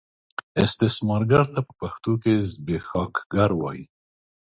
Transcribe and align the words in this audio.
استثمارګر 0.63 1.43
ته 1.53 1.59
په 1.67 1.73
پښتو 1.79 2.13
کې 2.21 2.33
زبېښاکګر 2.51 3.51
وايي. 3.59 3.85